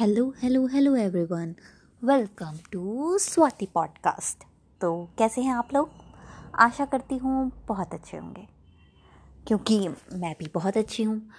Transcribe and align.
Hello 0.00 0.34
hello 0.38 0.66
hello 0.66 0.96
everyone 0.96 1.54
welcome 2.04 2.58
to 2.72 3.18
Swati 3.18 3.66
podcast 3.66 4.44
तो 4.80 5.10
कैसे 5.18 5.40
हैं 5.40 5.54
आप 5.54 5.74
लोग? 5.74 5.90
आशा 6.54 6.84
करती 6.84 7.16
हूँ 7.16 7.64
बहुत 7.68 7.94
अच्छे 7.94 8.16
होंगे। 8.16 8.48
क्योंकि 9.46 9.88
मैं 10.12 10.34
भी 10.38 10.50
बहुत 10.54 10.76
अच्छी 10.76 11.02
हूँ। 11.02 11.30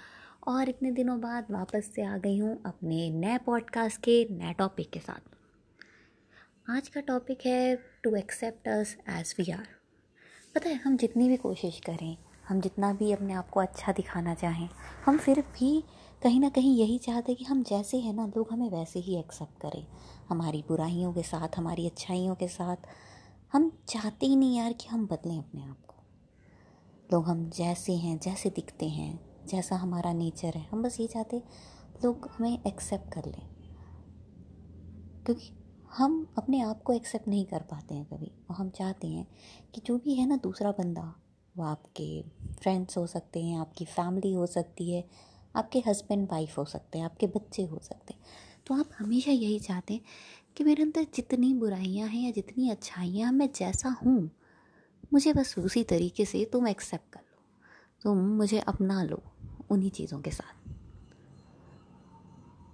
और 0.46 0.68
इतने 0.68 0.90
दिनों 0.90 1.20
बाद 1.20 1.46
वापस 1.50 1.90
से 1.94 2.02
आ 2.02 2.16
गई 2.18 2.38
हूँ 2.38 2.62
अपने 2.66 3.10
नए 3.10 3.38
पॉडकास्ट 3.38 4.00
के 4.00 4.28
नए 4.30 4.52
टॉपिक 4.52 4.90
के 4.90 5.00
साथ। 5.00 5.20
आज 6.70 6.88
का 6.88 7.00
टॉपिक 7.00 7.38
है 7.46 7.76
to 8.02 8.14
accept 8.16 8.68
us 8.68 8.96
as 9.08 9.34
we 9.38 9.52
are 9.52 9.66
पता 10.54 10.68
है, 10.68 10.74
हम 10.74 10.96
जितनी 10.96 11.28
भी 11.28 11.36
कोशिश 11.36 11.80
करें, 11.86 12.16
हम 12.48 12.60
जितना 12.60 12.92
भी 12.92 13.12
अपने 13.12 13.32
आप 13.32 13.50
को 13.50 13.60
अच्छा 13.60 13.92
दिखाना 13.92 14.34
चाहें, 14.34 14.68
हम 15.04 15.18
फिर 15.18 15.40
भी 15.40 15.84
कहीं 16.22 16.40
ना 16.40 16.48
कहीं 16.48 16.76
यही 16.76 16.98
चाहते 16.98 17.34
कि 17.34 17.44
हम 17.44 17.62
जैसे 17.62 18.00
हैं 18.00 18.12
ना, 18.12 18.26
लोग 18.26 18.52
हमें 18.52 18.70
वैसे 18.70 18.98
ही 19.00 19.16
एक्सेप्ट 19.16 19.60
करें। 19.60 19.86
हमारी 20.28 20.64
बुराइयों 20.68 21.12
के 21.12 21.22
साथ, 21.22 21.48
हमारी 21.56 21.86
अच्छाइयों 21.86 22.34
के 22.34 22.48
साथ। 22.48 22.76
हम 23.52 23.78
चाहते 23.88 24.26
ही 24.26 24.36
नहीं 24.36 24.56
यार 24.56 24.72
कि 24.72 24.88
हम 24.88 25.06
बदलें 25.06 25.38
अपने 25.38 25.64
आप 25.64 25.86
को। 25.86 25.94
लोग 27.12 27.24
हम 27.24 27.50
जैसे 27.50 27.96
हैं, 27.96 28.18
जैसे 28.18 28.50
दिखते 28.50 28.88
हैं, 28.88 29.20
जैसा 29.46 29.76
हमारा 29.76 30.12
नेचर 30.12 30.54
है। 30.54 30.68
हम 30.72 30.82
बस 30.82 31.00
ये 31.00 31.06
चाहते 31.06 31.42
लोग 32.04 32.28
हमें 32.38 32.58
एक्सेप्ट 32.66 33.12
कर 33.12 33.24
लें। 33.24 33.48
क्योंकि 35.24 35.52
हम 35.92 36.34
अपने 36.38 36.60
आप 36.60 36.82
को 36.82 36.92
एक्सेप्ट 36.92 37.28
नहीं 37.28 37.44
कर 37.44 37.62
पाते 37.62 37.94
हैं 37.94 38.04
कभी। 38.04 38.32
और 38.50 38.56
हम 38.56 38.70
चाहते 38.70 39.08
हैं 39.08 39.28
कि 39.74 39.80
जो 39.86 39.98
भी 39.98 40.14
है 40.14 40.26
ना, 40.26 40.36
दूसरा 40.36 40.70
बंदा, 40.70 41.14
वो 41.56 41.64
आपके 41.64 42.22
फ्रेंड्स 42.54 42.98
हो 42.98 43.06
सकते 43.06 43.44
हैं, 43.44 43.58
आपकी 43.58 43.84
फैमिली 43.84 44.32
हो 44.32 44.46
सकती 44.46 44.92
है। 44.92 45.31
आपके 45.56 45.82
हस्बैंड 45.86 46.28
वाइफ 46.32 46.58
हो 46.58 46.64
सकते 46.64 46.98
हैं, 46.98 47.04
आपके 47.04 47.26
बच्चे 47.26 47.62
हो 47.62 47.80
सकते 47.82 48.14
हैं। 48.14 48.20
तो 48.66 48.74
आप 48.74 48.90
हमेशा 48.98 49.30
यही 49.30 49.58
चाहते 49.58 49.94
हैं 49.94 50.02
कि 50.56 50.64
मेरे 50.64 50.82
अंदर 50.82 51.06
जितनी 51.14 51.54
बुराइयाँ 51.54 52.08
हैं 52.08 52.22
या 52.22 52.30
जितनी 52.30 52.70
अच्छाइयाँ 52.70 53.32
मैं 53.32 53.48
जैसा 53.56 53.88
हूँ, 53.88 54.30
मुझे 55.12 55.32
बस 55.32 55.54
उसी 55.58 55.84
तरीके 55.84 56.24
से 56.24 56.44
तुम 56.44 56.68
एक्सेप्ट 56.68 57.12
कर 57.12 57.20
लो। 57.20 57.42
तुम 58.02 58.18
मुझे 58.18 58.58
अपना 58.58 59.02
लो 59.02 59.22
उन्हीं 59.70 59.90
चीज़ों 59.90 60.20
के 60.20 60.30
साथ। 60.30 60.68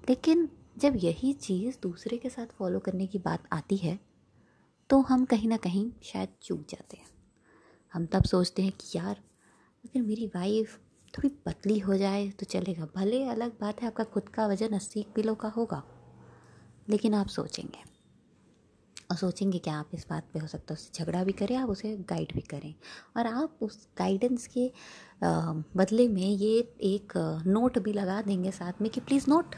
लेकिन 0.08 0.48
जब 0.78 0.92
यही 0.96 1.32
चीज़ 1.32 1.76
दूसरे 1.82 2.16
के 2.16 2.30
साथ 2.30 2.46
फॉलो 2.46 2.78
करने 2.78 3.06
की 3.06 3.18
बात 3.18 3.48
आती 3.52 3.76
है 3.76 3.98
तो 4.90 5.00
हम 5.00 5.24
कहीं 5.24 5.48
ना 5.48 5.56
कहीं 5.56 5.90
शायद 6.02 6.28
चूक 6.42 6.60
जाते 6.68 6.96
हैं। 6.96 7.06
हम 7.92 8.06
तब 8.06 8.24
सोचते 8.24 8.62
हैं 8.62 8.72
कि 8.72 8.98
यार, 8.98 9.16
अगर 9.84 10.02
मेरी 10.02 10.26
वाइफ 10.26 10.78
थोड़ी 11.14 11.28
पतली 11.46 11.78
हो 11.78 11.96
जाए 11.96 12.28
तो 12.30 12.46
चलेगा। 12.46 12.86
भले 12.96 13.22
अलग 13.26 13.52
बात 13.60 13.80
है, 13.82 13.86
आपका 13.86 14.04
खुद 14.06 14.28
का 14.28 14.46
वज़न 14.46 14.74
अस्सी 14.74 15.02
किलो 15.16 15.34
का 15.34 15.48
होगा, 15.48 15.82
लेकिन 16.88 17.14
आप 17.14 17.28
सोचेंगे। 17.28 17.86
और 19.10 19.16
सोचेंगे 19.16 19.58
क्या 19.58 19.74
आप 19.74 19.90
इस 19.94 20.06
बात 20.10 20.28
पे 20.32 20.38
हो 20.38 20.46
सकता 20.46 20.74
है, 20.74 20.74
उससे 20.74 21.04
झगड़ा 21.04 21.22
भी 21.24 21.32
करें, 21.32 21.54
आप 21.56 21.68
उसे 21.70 21.96
गाइड 22.08 22.32
भी 22.34 22.40
करें। 22.50 22.74
और 23.16 23.26
आप 23.26 23.58
उस 23.62 23.86
गाइडेंस 23.98 24.46
के 24.56 24.70
बदले 25.76 26.08
में 26.08 26.22
ये 26.22 26.58
एक 26.84 27.12
नोट 27.46 27.78
भी 27.78 27.92
लगा 27.92 28.20
देंगे 28.22 28.50
साथ 28.52 28.82
में 28.82 28.90
कि 28.90 29.00
प्लीज़ 29.00 29.30
नोट 29.30 29.54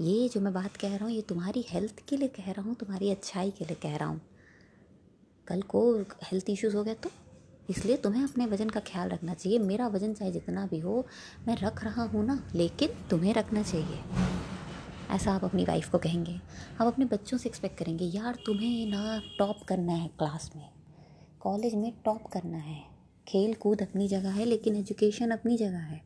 ये 0.00 0.28
जो 0.28 0.40
मैं 0.40 0.52
बात 0.52 0.76
कह 0.76 0.96
रहा 0.96 1.04
हूँ, 1.04 1.12
ये 1.12 1.22
तुम्हारी 1.22 1.64
हेल्थ 1.68 2.02
के 2.08 2.16
लिए 2.16 2.28
कह 2.30 2.50
रहा 2.50 2.62
हूँ, 2.62 2.74
तुम्हारी 2.74 3.10
अच्छाई 3.10 3.50
के 3.50 3.64
लिए 3.64 3.76
कह 3.82 3.96
रहा 3.96 4.08
हूँ। 4.08 4.20
कल 5.46 5.62
को 5.64 5.82
हेल्थ 6.24 6.50
इश्यूज़ 6.50 6.76
हो 6.76 6.84
गया 6.84 6.94
तो? 6.94 7.10
इसलिए 7.70 7.96
तुम्हें 7.96 8.24
अपने 8.24 8.46
वज़न 8.46 8.68
का 8.68 8.80
ख्याल 8.80 9.08
रखना 9.08 9.34
चाहिए। 9.34 9.58
मेरा 9.58 9.88
वज़न 9.88 10.14
चाहे 10.14 10.32
जितना 10.32 10.66
भी 10.66 10.78
हो, 10.78 11.06
मैं 11.48 11.56
रख 11.56 11.84
रहा 11.84 12.02
हूँ 12.02 12.24
ना, 12.24 12.48
लेकिन 12.54 12.88
तुम्हें 13.10 13.34
रखना 13.34 13.62
चाहिए। 13.62 14.00
ऐसा 15.10 15.32
आप 15.32 15.44
अपनी 15.44 15.64
वाइफ 15.64 15.90
को 15.90 15.98
कहेंगे। 15.98 16.40
आप 16.80 16.86
अपने 16.86 17.04
बच्चों 17.04 17.38
से 17.38 17.48
एक्सपेक्ट 17.48 17.78
करेंगे, 17.78 18.04
यार, 18.04 18.38
तुम्हें 18.46 18.86
ना 18.86 19.22
टॉप 19.38 19.62
करना 19.62 19.92
है 19.92 20.08
क्लास 20.08 20.50
में। 20.56 20.70
कॉलेज 21.40 21.74
में 21.74 21.92
टॉप 22.04 22.26
करना 22.26 22.58
है। 22.58 22.84
खेल 23.28 23.54
कूद 23.54 23.82
अपनी 23.82 24.08
जगह 24.08 24.30
है, 24.30 24.44
लेकिन 24.44 24.76
एजुकेशन 24.76 25.30
अपनी 25.30 25.56
जगह 25.56 25.78
है। 25.78 26.02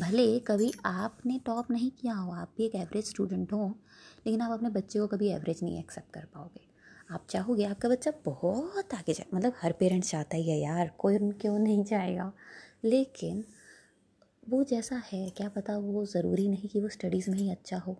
भले 0.00 0.38
कभी 0.38 0.72
आपने 0.84 1.40
टॉप 1.46 1.70
नहीं 1.70 1.90
किया 1.90 2.14
हो, 2.14 2.32
आप 2.32 2.54
भी 2.56 2.64
एक 2.64 2.74
एवरेज 2.74 3.04
स्टूडेंट 3.04 3.52
हो, 3.52 3.78
लेकिन 4.26 4.40
आप 4.40 4.50
अपने 4.50 4.68
बच्चे 4.68 4.98
को 4.98 5.06
कभी 5.06 5.28
एवरेज 5.28 5.60
नहीं 5.62 5.78
एक्सेप्ट 5.78 6.12
कर 6.12 6.24
पाओगे। 6.34 6.75
आप 7.10 7.26
चाहोगे 7.30 7.64
आपका 7.64 7.88
बच्चा 7.88 8.10
बहुत 8.24 8.94
आगे 8.94 9.12
जाए 9.12 9.26
मतलब 9.34 9.52
हर 9.56 9.72
पेरेंट्स 9.72 10.10
चाहता 10.10 10.36
ही 10.36 10.50
है 10.50 10.58
यार, 10.58 10.90
कोई 10.98 11.18
क्यों 11.18 11.58
नहीं 11.58 11.84
जाएगा। 11.84 12.32
लेकिन 12.84 13.44
वो 14.48 14.62
जैसा 14.64 15.02
है, 15.12 15.28
क्या 15.30 15.48
पता 15.48 15.76
वो 15.78 16.04
ज़रूरी 16.04 16.48
नहीं 16.48 16.68
कि 16.68 16.80
वो 16.80 16.88
स्टडीज़ 16.88 17.30
में 17.30 17.38
ही 17.38 17.50
अच्छा 17.50 17.78
हो। 17.78 17.96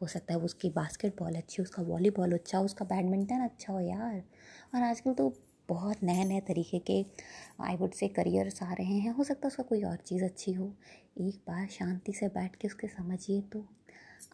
हो 0.00 0.06
सकता 0.06 0.34
है 0.34 0.40
उसकी 0.40 0.70
बास्केटबॉल 0.70 1.34
अच्छी 1.34 1.62
उसका 1.62 1.82
वॉलीबॉल 1.82 2.32
अच्छा 2.32 2.58
हो, 2.58 2.64
उसका 2.64 2.84
बैडमिंटन 2.84 3.40
अच्छा 3.40 3.72
हो 3.72 3.80
यार। 3.80 4.22
और 4.74 4.82
आजकल 4.82 5.12
तो 5.12 5.32
बहुत 5.68 6.02
नए 6.02 6.24
नए 6.24 6.40
तरीके 6.40 6.78
के 6.78 7.04
आई 7.60 7.76
वुड 7.76 7.92
से 7.92 8.08
करियर्स 8.08 8.62
आ 8.62 8.72
रहे 8.72 8.98
हैं। 8.98 9.10
हो 9.10 9.24
सकता 9.24 9.46
है 9.46 9.48
उसका 9.48 9.62
कोई 9.62 9.82
और 9.82 9.96
चीज़ 9.96 10.24
अच्छी 10.24 10.52
हो। 10.52 10.72
एक 11.20 11.40
बार 11.48 11.66
शांति 11.68 12.12
से 12.12 12.28
बैठ 12.28 12.56
के 12.56 12.68
उसके 12.68 12.88
समझिए 12.88 13.40
तो। 13.40 13.64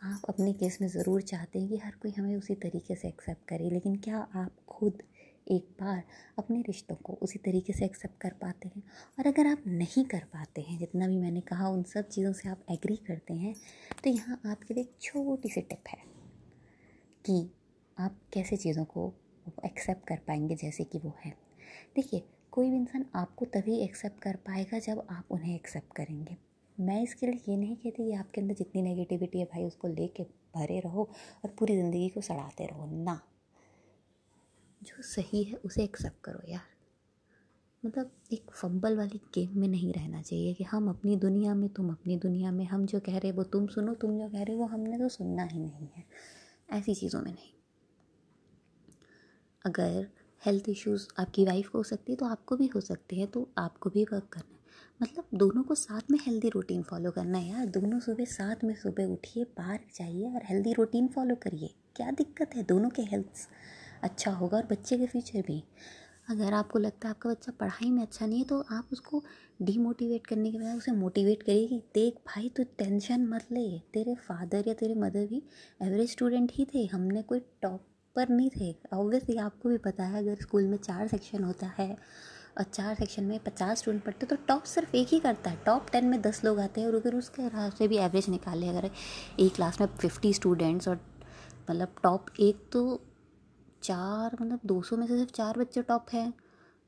आप 0.02 0.22
अपने 0.28 0.52
केस 0.52 0.78
में 0.80 0.86
ज़रूर 0.88 1.22
चाहते 1.22 1.58
हैं 1.58 1.68
कि 1.68 1.76
हर 1.76 1.92
कोई 2.02 2.10
हमें 2.12 2.36
उसी 2.36 2.54
तरीके 2.56 2.94
से 2.94 3.08
एक्सेप्ट 3.08 3.46
करे, 3.48 3.68
लेकिन 3.70 3.96
क्या 3.96 4.18
आप 4.36 4.56
खुद 4.68 5.02
एक 5.46 5.68
बार 5.80 6.02
अपने 6.38 6.60
रिश्तों 6.62 6.96
को 6.96 7.12
उसी 7.22 7.38
तरीके 7.38 7.72
से 7.72 7.84
एक्सेप्ट 7.84 8.20
कर 8.20 8.32
पाते 8.42 8.68
हैं? 8.68 8.82
और 9.18 9.26
अगर 9.26 9.46
आप 9.46 9.62
नहीं 9.68 10.04
कर 10.04 10.24
पाते 10.32 10.60
हैं, 10.60 10.78
जितना 10.78 11.08
भी 11.08 11.16
मैंने 11.18 11.40
कहा, 11.42 11.68
उन 11.68 11.82
सब 11.84 12.08
चीज़ों 12.08 12.32
से 12.32 12.48
आप 12.48 12.64
एग्री 12.70 12.96
करते 13.06 13.34
हैं 13.34 13.54
तो 14.04 14.10
यहाँ 14.10 14.40
आपके 14.46 14.74
लिए 14.74 14.84
एक 14.84 14.92
छोटी 15.02 15.48
सी 15.48 15.60
टिप 15.62 15.88
है 15.88 15.98
कि 17.24 17.50
आप 17.96 18.20
कैसे 18.32 18.56
चीज़ों 18.56 18.84
को 18.86 19.12
एक्सेप्ट 19.64 20.06
कर 20.08 20.20
पाएँगे 20.28 20.54
जैसे 20.56 20.84
कि 20.84 20.98
वो 20.98 21.14
है। 21.24 21.34
देखिए, 21.96 22.22
कोई 22.52 22.70
भी 22.70 22.76
इंसान 22.76 23.04
आपको 23.16 23.44
तभी 23.54 23.78
एक्सेप्ट 23.80 24.22
कर 24.22 24.36
पाएगा 24.46 24.78
जब 24.78 25.06
आप 25.10 25.26
उन्हें 25.30 25.54
एक्सेप्ट 25.54 25.96
करेंगे। 25.96 26.36
मैं 26.80 27.02
इसके 27.02 27.26
लिए 27.26 27.40
ये 27.48 27.56
नहीं 27.56 27.76
कहती 27.76 28.04
कि 28.04 28.14
आपके 28.14 28.40
अंदर 28.40 28.54
जितनी 28.54 28.82
नेगेटिविटी 28.82 29.38
है 29.38 29.44
भाई, 29.44 29.64
उसको 29.64 29.88
लेके 29.88 30.22
भरे 30.56 30.80
रहो 30.80 31.08
और 31.44 31.54
पूरी 31.58 31.76
ज़िंदगी 31.76 32.08
को 32.08 32.20
सड़ाते 32.20 32.66
रहो। 32.66 32.86
ना। 33.04 33.20
जो 34.82 35.02
सही 35.02 35.42
है 35.42 35.54
उसे 35.54 35.84
एक्सेप्ट 35.84 36.20
करो 36.24 36.40
यार। 36.48 36.70
मतलब 37.82 38.10
एक 38.32 38.50
फंबल 38.50 38.96
वाली 38.96 39.20
गेम 39.34 39.58
में 39.60 39.68
नहीं 39.68 39.92
रहना 39.92 40.22
चाहिए 40.22 40.54
कि 40.54 40.64
हम 40.64 40.88
अपनी 40.88 41.16
दुनिया 41.16 41.54
में, 41.54 41.68
तुम 41.68 41.90
अपनी 41.90 42.16
दुनिया 42.16 42.50
में, 42.52 42.64
हम 42.64 42.86
जो 42.86 43.00
कह 43.00 43.18
रहे 43.18 43.32
वो 43.32 43.42
तुम 43.42 43.66
सुनो, 43.66 43.94
तुम 43.94 44.18
जो 44.18 44.28
कह 44.28 44.42
रहे 44.42 44.56
वो 44.56 44.66
हमने 44.66 44.98
तो 44.98 45.08
सुनना 45.08 45.44
ही 45.44 45.58
नहीं 45.58 45.88
है। 45.96 46.04
ऐसी 46.70 46.94
चीज़ों 46.94 47.20
में 47.22 47.32
नहीं। 47.32 47.52
अगर 49.64 50.08
हेल्थ 50.46 50.68
इश्यूज़ 50.68 51.08
आपकी 51.18 51.44
वाइफ 51.44 51.68
को 51.68 51.78
हो 51.78 51.84
सकती 51.84 52.12
है 52.12 52.16
तो 52.16 52.26
आपको 52.26 52.56
भी 52.56 52.66
हो 52.66 52.80
सकते 52.80 53.16
हैं 53.16 53.26
तो 53.26 53.48
आपको 53.58 53.90
भी 53.90 54.04
वर्क 54.04 54.28
करना 54.32 54.54
है। 54.54 54.61
मतलब 55.02 55.24
दोनों 55.34 55.62
को 55.62 55.74
साथ 55.74 56.10
में 56.10 56.18
हेल्दी 56.22 56.48
रूटीन 56.48 56.82
फॉलो 56.82 57.10
करना 57.10 57.38
है 57.38 57.48
यार। 57.48 57.66
दोनों 57.66 57.98
सुबह 58.00 58.24
साथ 58.24 58.62
में 58.64 58.74
सुबह 58.74 59.04
उठिए, 59.04 59.44
पार्क 59.44 59.86
जाइए 59.96 60.28
और 60.34 60.42
हेल्दी 60.44 60.72
रूटीन 60.72 61.08
फॉलो 61.08 61.34
करिए। 61.34 61.70
क्या 61.96 62.10
दिक्कत 62.10 62.54
है? 62.56 62.62
दोनों 62.62 62.90
के 62.90 63.02
हेल्थ 63.02 63.48
अच्छा 64.02 64.30
होगा 64.30 64.56
और 64.56 64.66
बच्चे 64.66 64.98
के 64.98 65.06
फ्यूचर 65.06 65.40
भी। 65.40 65.62
अगर 66.30 66.52
आपको 66.52 66.78
लगता 66.78 67.08
है 67.08 67.14
आपका 67.14 67.30
बच्चा 67.30 67.52
पढ़ाई 67.60 67.90
में 67.90 68.02
अच्छा 68.02 68.26
नहीं 68.26 68.38
है 68.38 68.44
तो 68.44 68.60
आप 68.70 68.88
उसको 68.92 69.22
डीमोटिवेट 69.62 70.26
करने 70.26 70.52
के 70.52 70.58
बजाय 70.58 70.76
उसे 70.76 70.92
मोटिवेट 70.92 71.42
करिए 71.42 71.66
कि 71.66 71.78
देख 71.94 72.14
भाई, 72.26 72.48
तू 72.48 72.64
टेंशन 72.78 73.26
मत 73.26 73.46
ले। 73.52 73.68
तेरे 73.94 74.14
फादर 74.28 74.68
या 74.68 74.74
तेरे 74.74 74.94
मदर 74.94 75.26
भी 75.26 75.42
एवरेज 75.82 76.10
स्टूडेंट 76.10 76.52
ही 76.54 76.64
थे। 76.64 76.84
हमने 76.86 77.22
कोई 77.22 77.40
टॉप 77.62 77.86
पर 78.16 78.28
नहीं 78.28 78.50
थे। 78.50 78.74
ऑब्वियसली 78.92 79.36
आपको 79.38 79.68
भी 79.68 79.78
पता 79.78 80.04
है, 80.04 80.18
अगर 80.18 80.42
स्कूल 80.42 80.66
में 80.66 80.76
चार 80.78 81.08
सेक्शन 81.08 81.44
होता 81.44 81.66
है 81.78 81.96
और 82.58 82.64
चार 82.64 82.94
सेक्शन 82.94 83.24
में 83.24 83.38
पचास 83.38 83.78
स्टूडेंट 83.78 84.04
पढ़ते 84.04 84.26
तो 84.26 84.36
टॉप 84.48 84.62
सिर्फ़ 84.64 84.96
एक 84.96 85.08
ही 85.08 85.18
करता 85.20 85.50
है। 85.50 85.56
टॉप 85.66 85.86
टेन 85.92 86.04
में 86.04 86.20
दस 86.22 86.44
लोग 86.44 86.58
आते 86.60 86.80
हैं 86.80 86.88
और 86.88 86.94
अगर 86.94 87.14
उसके 87.14 87.48
से 87.70 87.88
भी 87.88 87.96
एवरेज 87.96 88.28
निकाले 88.28 88.68
अगर 88.68 88.90
एक 89.40 89.54
क्लास 89.54 89.80
में 89.80 89.86
फिफ्टी 89.96 90.32
स्टूडेंट्स 90.32 90.88
और 90.88 91.00
मतलब 91.70 91.94
टॉप 92.02 92.26
एक 92.40 92.68
तो 92.72 92.82
चार 93.82 94.36
मतलब 94.40 94.60
दो 94.66 94.80
सौ 94.82 94.96
में 94.96 95.06
से 95.06 95.16
सिर्फ़ 95.16 95.32
चार 95.32 95.58
बच्चे 95.58 95.82
टॉप 95.82 96.06
हैं। 96.12 96.32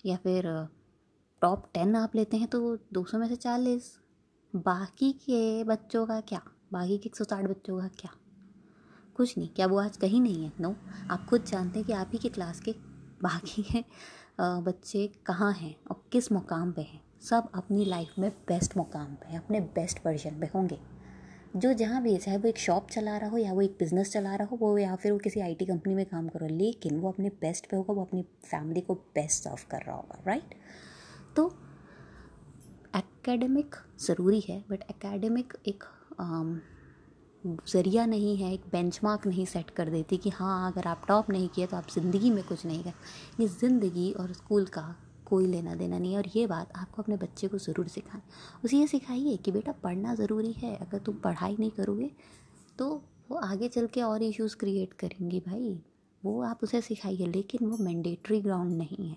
या 0.05 0.17
फिर 0.17 0.45
टॉप 1.43 1.69
टेन 1.75 1.97
आप 1.97 2.15
लेते 2.17 2.37
हैं 2.37 2.49
तो 2.49 2.77
दो 2.93 3.05
सौ 3.05 3.19
में 3.19 3.29
से 3.29 3.37
चालीस। 3.37 3.93
बाकी 4.53 5.13
के 5.13 5.65
बच्चों 5.65 6.07
का 6.07 6.21
क्या? 6.21 6.41
बाकी 6.73 6.99
के 6.99 7.09
एक 7.09 7.17
सौ 7.17 7.25
साठ 7.25 7.45
बच्चों 7.45 7.81
का 7.81 7.89
क्या? 7.89 8.11
कुछ 9.17 9.37
नहीं, 9.39 9.49
क्या 9.49 9.67
वो 9.67 9.79
आज 9.79 9.97
कहीं 9.97 10.21
नहीं 10.21 10.45
है? 10.45 10.53
नो 10.61 10.75
आप 11.11 11.27
खुद 11.27 11.45
जानते 11.45 11.79
हैं 11.79 11.87
कि 11.87 11.93
आप 11.93 12.11
ही 12.13 12.19
के 12.19 12.29
क्लास 12.29 12.61
के 12.61 12.75
बाकी 13.23 13.63
के 13.63 13.85
बच्चे 14.39 15.07
कहाँ 15.27 15.53
हैं 15.53 15.75
और 15.91 16.03
किस 16.13 16.31
मुकाम 16.33 16.73
पे 16.73 16.83
हैं? 16.83 17.01
सब 17.23 17.49
अपनी 17.55 17.85
लाइफ 17.85 18.15
में 18.19 18.31
बेस्ट 18.49 18.77
मुकाम 18.77 19.15
पे 19.15 19.33
हैं, 19.33 19.39
अपने 19.39 19.61
बेस्ट 19.61 20.07
वर्जन 20.07 20.41
पे 20.41 20.47
होंगे। 20.55 20.79
जो 21.57 21.73
जहाँ 21.73 22.03
भी 22.03 22.13
है, 22.13 22.19
चाहे 22.19 22.37
वो 22.39 22.49
एक 22.49 22.59
शॉप 22.59 22.89
चला 22.91 23.17
रहा 23.17 23.31
हो 23.31 23.39
या 23.39 23.53
वो 23.53 23.61
एक 23.63 23.77
बिज़नेस 23.79 24.13
चला 24.13 24.35
रहा 24.35 24.49
हो, 24.49 24.57
वो 24.57 24.79
या 24.79 24.97
फिर 24.97 25.13
वो 25.13 25.19
किसी 25.19 25.41
आईटी 25.41 25.67
कंपनी 25.67 25.95
में 25.95 26.05
काम 26.07 26.29
करो 26.29 26.47
लेकिन 26.47 26.99
वो 27.01 27.09
अपने 27.09 27.29
बेस्ट 27.41 27.71
पे 27.71 27.77
होगा, 27.77 27.93
वो 27.93 28.05
अपनी 28.05 28.23
फैमिली 28.45 28.81
को 28.81 28.95
बेस्ट 28.95 29.45
सर्व 29.45 29.67
कर 29.71 29.83
रहा 29.83 29.97
होगा 29.97 30.23
राइट 30.27 30.55
तो 31.37 31.49
एकेडमिक 32.97 33.77
ज़रूरी 34.01 34.41
है 34.41 34.65
बट 34.71 34.83
एकेडमिक 34.91 35.53
एक 35.67 35.85
ज़रिया 37.45 38.05
नहीं 38.07 38.37
है, 38.37 38.53
एक 38.53 38.63
बेंचमार्क 38.73 39.27
नहीं 39.27 39.45
सेट 39.47 39.71
कर 39.71 39.89
देती 39.91 40.17
कि 40.17 40.31
हाँ 40.31 40.71
अगर 40.71 40.87
आप 40.89 41.05
टॉप 41.09 41.31
नहीं 41.31 41.49
किए 41.49 41.67
तो 41.67 41.77
आप 41.77 41.91
ज़िंदगी 41.91 42.31
में 42.31 42.43
कुछ 42.45 42.65
नहीं 42.67 42.83
कर, 42.85 42.93
ये 43.41 43.47
ज़िंदगी 43.49 44.11
और 44.13 44.33
स्कूल 44.33 44.65
का 44.67 44.95
कोई 45.27 45.47
लेना 45.47 45.75
देना 45.75 45.99
नहीं 45.99 46.13
है। 46.13 46.19
और 46.19 46.27
ये 46.35 46.47
बात 46.47 46.73
आपको 46.77 47.03
अपने 47.03 47.17
बच्चे 47.17 47.49
को 47.49 47.59
ज़रूर 47.59 47.89
सिखाएँ। 47.89 48.23
उसे 48.65 48.77
ये 48.77 48.87
सिखाइए 48.87 49.37
कि 49.37 49.53
बेटा, 49.53 49.73
पढ़ना 49.75 50.15
ज़रूरी 50.15 50.53
है। 50.53 50.75
अगर 50.77 50.99
तुम 50.99 51.15
पढ़ाई 51.17 51.57
नहीं 51.59 51.71
करोगे 51.73 52.11
तो 52.79 52.89
वो 53.31 53.37
आगे 53.39 53.69
चल 53.69 53.87
के 53.87 54.03
और 54.03 54.23
इश्यूज़ 54.23 54.57
क्रिएट 54.57 54.93
करेंगी 54.95 55.41
भाई। 55.41 55.79
वो 56.23 56.41
आप 56.45 56.61
उसे 56.63 56.81
सिखाइए, 56.81 57.27
लेकिन 57.27 57.69
वो 57.69 57.77
मैंडेटरी 57.79 58.41
ग्राउंड 58.41 58.77
नहीं 58.79 59.09
है। 59.09 59.17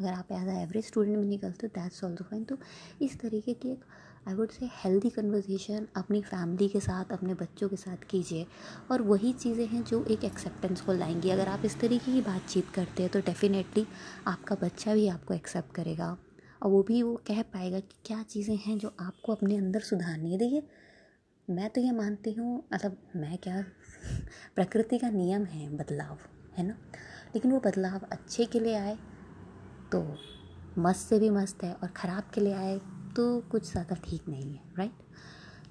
अगर 0.00 0.12
आप 0.12 0.28
एज 0.32 0.48
एवरेज 0.50 0.84
स्टूडेंट 0.84 1.16
में 1.16 1.24
निकलते 1.26 1.66
हो 1.66 1.70
दैट्स 1.74 2.04
ऑल्सो 2.04 2.24
फाइन 2.24 2.44
तो 2.44 2.56
इस 3.02 3.18
तरीके 3.20 3.52
की 3.54 3.70
एक 3.70 3.84
I 4.28 4.34
would 4.34 4.50
say 4.50 4.68
healthy 4.74 5.10
conversation 5.10 5.86
अपनी 5.96 6.20
फैमिली 6.22 6.68
के 6.68 6.80
साथ, 6.80 7.12
अपने 7.12 7.34
बच्चों 7.34 7.68
के 7.68 7.76
साथ 7.76 8.02
कीजिए। 8.10 8.46
और 8.90 9.02
वही 9.02 9.32
चीज़ें 9.34 9.66
हैं 9.66 9.82
जो 9.84 10.04
एक 10.04 10.24
एक्सेप्टेंस 10.24 10.80
को 10.80 10.92
लाएँगी। 10.92 11.30
अगर 11.30 11.48
आप 11.48 11.64
इस 11.64 11.78
तरीके 11.80 12.12
की 12.12 12.20
बातचीत 12.20 12.68
करते 12.74 13.02
हैं 13.02 13.12
तो 13.12 13.20
डेफिनेटली 13.20 13.86
आपका 14.26 14.54
बच्चा 14.54 14.94
भी 14.94 15.06
आपको 15.08 15.34
एक्सेप्ट 15.34 15.74
करेगा। 15.74 16.16
और 16.62 16.70
वो 16.70 16.82
भी 16.82 17.02
वो 17.02 17.14
कह 17.26 17.40
पाएगा 17.44 17.80
कि 17.80 17.96
क्या 18.06 18.22
चीज़ें 18.22 18.56
हैं 18.56 18.76
जो 18.78 18.94
आपको 19.00 19.34
अपने 19.34 19.56
अंदर 19.56 19.80
सुधारनी 19.80 20.32
है। 20.32 20.38
देखिए, 20.38 20.62
मैं 21.48 21.70
तो 21.70 21.80
ये 21.80 21.92
मानती 21.92 22.32
हूँ 22.32 22.62
मतलब 22.74 22.96
मैं 23.16 23.38
क्या 23.38 23.62
प्रकृति 24.54 24.98
का 24.98 25.10
नियम 25.10 25.44
है 25.46 25.68
बदलाव, 25.76 26.18
है 26.58 26.66
ना? 26.66 26.74
लेकिन 27.34 27.52
वो 27.52 27.60
बदलाव 27.60 28.06
अच्छे 28.12 28.44
के 28.44 28.60
लिए 28.60 28.76
आए 28.76 28.96
तो 29.92 30.04
मस्त 30.78 31.08
से 31.08 31.18
भी 31.18 31.30
मस्त 31.30 31.62
है, 31.64 31.72
और 31.72 31.88
ख़राब 31.88 32.30
के 32.34 32.40
लिए 32.40 32.54
आए 32.54 32.78
तो 33.18 33.26
कुछ 33.50 33.70
ज़्यादा 33.70 33.96
ठीक 34.04 34.28
नहीं 34.28 34.52
है 34.52 34.60
राइट 34.78 35.06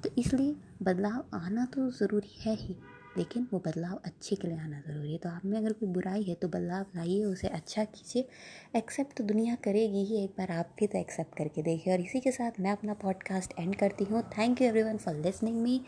तो 0.03 0.09
इसलिए 0.17 0.55
बदलाव 0.83 1.37
आना 1.37 1.65
तो 1.65 1.89
ज़रूरी 1.91 2.35
है 2.39 2.55
ही, 2.55 2.75
लेकिन 3.17 3.47
वो 3.51 3.59
बदलाव 3.59 3.99
अच्छे 4.05 4.35
के 4.35 4.47
लिए 4.47 4.57
आना 4.57 4.79
ज़रूरी 4.81 5.11
है। 5.11 5.17
तो 5.17 5.29
आप 5.29 5.45
में 5.45 5.57
अगर 5.57 5.73
कोई 5.73 5.89
बुराई 5.89 6.23
है 6.23 6.35
तो 6.35 6.47
बदलाव 6.47 6.85
लाइए, 6.95 7.23
उसे 7.25 7.47
अच्छा 7.49 7.83
कीजिए। 7.85 8.27
एक्सेप्ट 8.75 9.17
तो 9.17 9.23
दुनिया 9.23 9.55
करेगी 9.63 10.03
ही, 10.05 10.23
एक 10.23 10.33
बार 10.37 10.51
आप 10.51 10.75
भी 10.79 10.87
तो 10.87 10.97
एक्सेप्ट 10.97 11.37
करके 11.37 11.61
देखिए। 11.61 11.93
और 11.93 12.01
इसी 12.01 12.19
के 12.19 12.31
साथ 12.31 12.59
मैं 12.59 12.71
अपना 12.71 12.93
पॉडकास्ट 13.03 13.53
एंड 13.59 13.75
करती 13.75 14.05
हूँ। 14.11 14.21
Thank 14.37 14.61
you 14.61 14.67
everyone 14.67 14.97
for 14.97 15.15
listening 15.15 15.61
me 15.61 15.81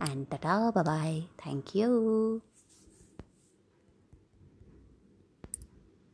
and 0.00 0.26
tata 0.26 0.70
bye 0.72 1.20
thank 1.46 1.76
you 1.76 2.49